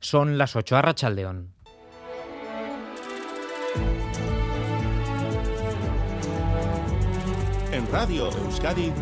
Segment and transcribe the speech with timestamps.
[0.00, 1.54] Son las 8 a Rachaldeón.
[7.72, 8.92] En Radio Euskadi,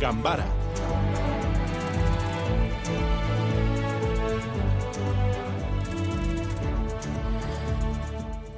[0.00, 0.46] Gambara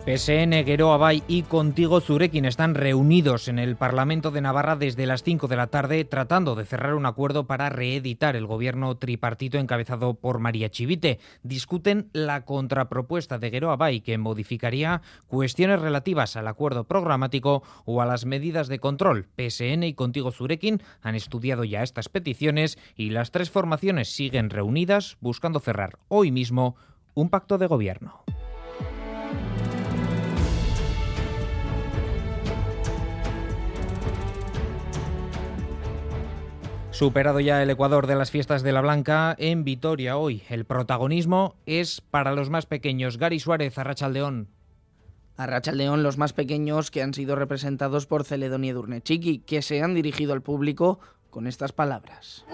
[0.07, 5.25] PSN, Guero Abay y Contigo Zurekin están reunidos en el Parlamento de Navarra desde las
[5.25, 10.15] 5 de la tarde tratando de cerrar un acuerdo para reeditar el gobierno tripartito encabezado
[10.15, 11.19] por María Chivite.
[11.43, 18.07] Discuten la contrapropuesta de Guero Abay que modificaría cuestiones relativas al acuerdo programático o a
[18.07, 19.27] las medidas de control.
[19.37, 25.17] PSN y Contigo Zurekin han estudiado ya estas peticiones y las tres formaciones siguen reunidas
[25.21, 26.77] buscando cerrar hoy mismo
[27.15, 28.23] un pacto de gobierno.
[36.97, 41.55] Superado ya el Ecuador de las fiestas de la Blanca, en Vitoria hoy el protagonismo
[41.67, 43.19] es para los más pequeños.
[43.19, 44.49] Gary Suárez, Arrachaldeón.
[45.37, 50.33] Arrachaldeón, los más pequeños que han sido representados por Celedonio Durnechiqui, que se han dirigido
[50.33, 50.99] al público
[51.29, 52.47] con estas palabras.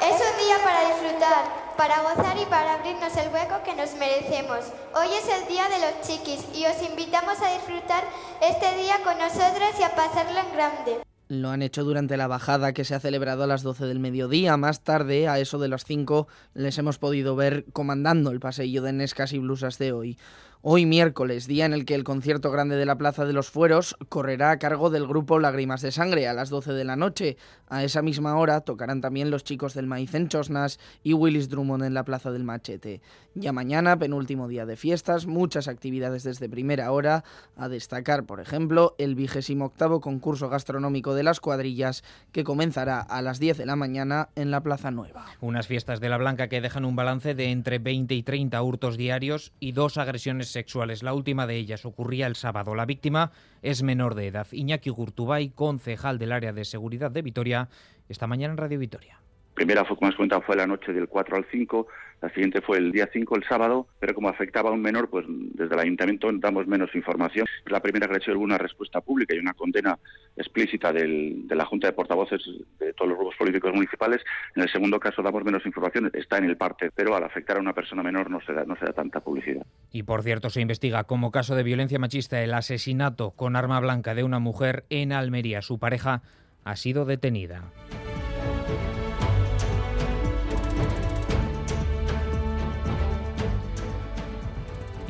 [0.00, 1.44] Es un día para disfrutar,
[1.80, 4.66] para gozar y para abrirnos el hueco que nos merecemos.
[4.94, 8.04] Hoy es el día de los chiquis y os invitamos a disfrutar
[8.42, 10.98] este día con nosotros y a pasarlo en grande.
[11.28, 14.58] Lo han hecho durante la bajada que se ha celebrado a las 12 del mediodía.
[14.58, 18.92] Más tarde, a eso de las 5, les hemos podido ver comandando el pasillo de
[18.92, 20.18] Nescas y Blusas de hoy.
[20.62, 23.96] Hoy miércoles, día en el que el concierto grande de la Plaza de los Fueros
[24.10, 27.38] correrá a cargo del grupo Lágrimas de Sangre a las 12 de la noche.
[27.66, 31.84] A esa misma hora tocarán también los chicos del Maíz en Chosnas y Willis Drummond
[31.84, 33.00] en la Plaza del Machete.
[33.34, 37.24] Ya mañana, penúltimo día de fiestas, muchas actividades desde primera hora,
[37.56, 43.22] a destacar, por ejemplo, el vigésimo octavo concurso gastronómico de las cuadrillas que comenzará a
[43.22, 45.24] las 10 de la mañana en la Plaza Nueva.
[45.40, 48.98] Unas fiestas de la Blanca que dejan un balance de entre 20 y 30 hurtos
[48.98, 51.02] diarios y dos agresiones sexuales.
[51.02, 52.74] La última de ellas ocurría el sábado.
[52.74, 54.46] La víctima es menor de edad.
[54.50, 57.68] Iñaki Gurtubay, concejal del área de seguridad de Vitoria,
[58.08, 59.20] esta mañana en Radio Vitoria
[59.54, 61.86] primera fue, como has fue la noche del 4 al 5,
[62.22, 65.24] la siguiente fue el día 5, el sábado, pero como afectaba a un menor, pues
[65.28, 67.46] desde el ayuntamiento damos menos información.
[67.66, 69.98] La primera que ha hecho una respuesta pública y una condena
[70.36, 72.42] explícita de la Junta de Portavoces
[72.78, 74.22] de todos los grupos políticos municipales.
[74.54, 77.60] En el segundo caso damos menos información, está en el parte, pero al afectar a
[77.60, 79.64] una persona menor no se da, no se da tanta publicidad.
[79.90, 84.14] Y por cierto, se investiga como caso de violencia machista el asesinato con arma blanca
[84.14, 85.62] de una mujer en Almería.
[85.62, 86.22] Su pareja
[86.64, 87.64] ha sido detenida.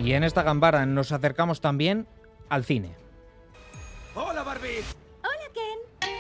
[0.03, 2.06] Y en esta gambara nos acercamos también
[2.49, 2.94] al cine.
[4.15, 4.83] ¡Hola, Barbie!
[5.21, 6.11] ¡Hola, Ken!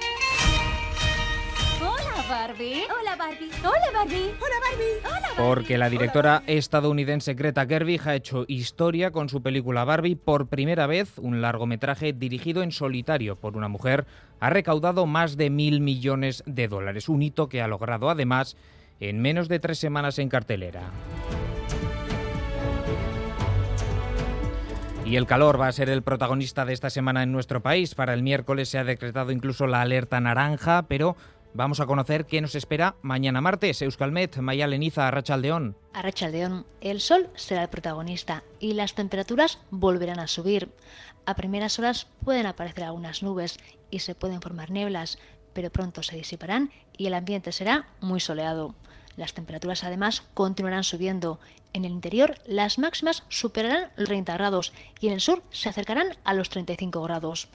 [1.80, 2.82] ¡Hola, Barbie!
[2.84, 3.50] ¡Hola, Barbie!
[3.64, 4.30] ¡Hola, Barbie!
[4.38, 5.00] ¡Hola, Barbie!
[5.02, 5.48] ¡Hola, Barbie!
[5.48, 10.14] Porque la directora estadounidense Greta Gerwig ha hecho historia con su película Barbie.
[10.14, 14.06] Por primera vez, un largometraje dirigido en solitario por una mujer
[14.40, 17.08] ha recaudado más de mil millones de dólares.
[17.08, 18.58] Un hito que ha logrado, además,
[19.00, 20.82] en menos de tres semanas en cartelera.
[25.10, 27.96] Y el calor va a ser el protagonista de esta semana en nuestro país.
[27.96, 31.16] Para el miércoles se ha decretado incluso la alerta naranja, pero
[31.52, 33.82] vamos a conocer qué nos espera mañana martes.
[33.82, 35.76] Euskalmet, Maya Leniza, Arrachaldeón.
[35.94, 40.70] Arrachaldeón, el sol será el protagonista y las temperaturas volverán a subir.
[41.26, 43.58] A primeras horas pueden aparecer algunas nubes
[43.90, 45.18] y se pueden formar nieblas,
[45.54, 48.76] pero pronto se disiparán y el ambiente será muy soleado.
[49.16, 51.40] Las temperaturas además continuarán subiendo.
[51.72, 56.16] En el interior las máximas superarán los 30 grados y en el sur se acercarán
[56.24, 57.48] a los 35 grados.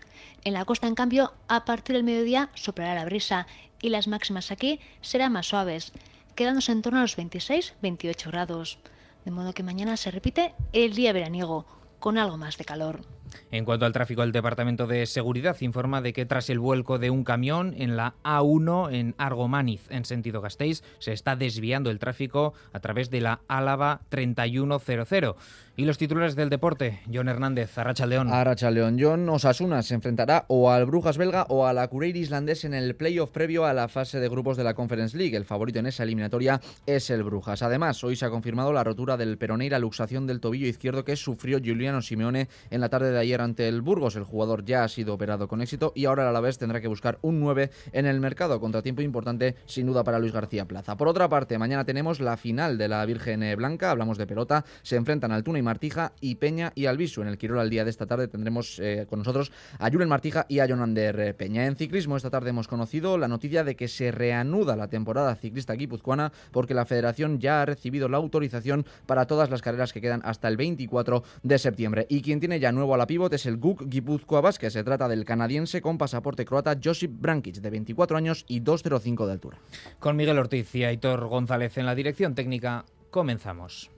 [0.43, 3.47] En la costa, en cambio, a partir del mediodía soplará la brisa
[3.81, 5.91] y las máximas aquí serán más suaves,
[6.35, 8.77] quedándose en torno a los 26-28 grados.
[9.25, 11.65] De modo que mañana se repite el día veraniego,
[11.99, 13.14] con algo más de calor.
[13.51, 17.09] En cuanto al tráfico, el Departamento de Seguridad informa de que tras el vuelco de
[17.09, 22.53] un camión en la A1 en Argomaniz, en sentido Gasteiz, se está desviando el tráfico
[22.73, 25.35] a través de la Álava 3100.
[25.77, 28.31] Y los titulares del deporte, John Hernández, Arracha León.
[28.31, 32.63] Arracha León, John Osasuna se enfrentará o al Brujas belga o a la Cureir islandés
[32.63, 35.35] en el playoff previo a la fase de grupos de la Conference League.
[35.35, 37.61] El favorito en esa eliminatoria es el Brujas.
[37.61, 41.03] Además, hoy se ha confirmado la rotura del peroné y la luxación del tobillo izquierdo
[41.03, 44.15] que sufrió Giuliano Simeone en la tarde de ayer ante el Burgos.
[44.15, 46.87] El jugador ya ha sido operado con éxito y ahora a la vez tendrá que
[46.87, 48.59] buscar un 9 en el mercado.
[48.59, 50.95] Contratiempo importante sin duda para Luis García Plaza.
[50.97, 53.91] Por otra parte, mañana tenemos la final de la Virgen Blanca.
[53.91, 54.65] Hablamos de pelota.
[54.83, 57.21] Se enfrentan Altuna y Martija y Peña y Albisu.
[57.21, 60.45] En el Quirol al día de esta tarde tendremos eh, con nosotros a Julen Martija
[60.47, 61.65] y a Jonander Peña.
[61.65, 65.73] En ciclismo esta tarde hemos conocido la noticia de que se reanuda la temporada ciclista
[65.73, 70.21] guipuzcoana porque la federación ya ha recibido la autorización para todas las carreras que quedan
[70.23, 72.05] hasta el 24 de septiembre.
[72.09, 74.69] Y quien tiene ya nuevo a la es el GUC Guipúzcoa Basque.
[74.69, 79.31] Se trata del canadiense con pasaporte croata Josip Brankic, de 24 años y 2,05 de
[79.31, 79.57] altura.
[79.99, 83.89] Con Miguel Ortiz y Aitor González en la dirección técnica, comenzamos.